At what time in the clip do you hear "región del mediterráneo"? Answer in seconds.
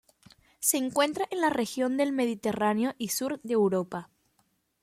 1.51-2.95